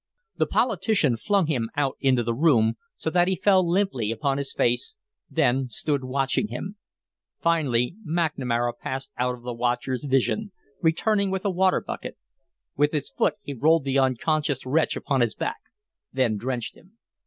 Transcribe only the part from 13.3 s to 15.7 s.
he rolled the unconscious wretch upon his back,